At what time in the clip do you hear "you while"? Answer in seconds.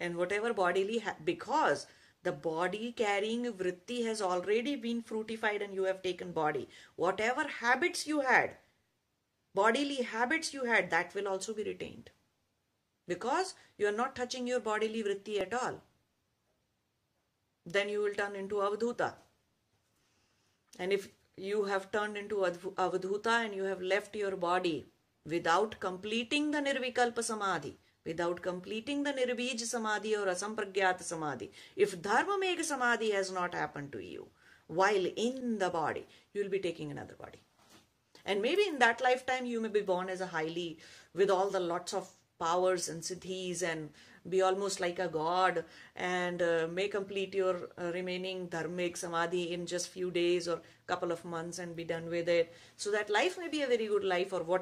34.04-35.06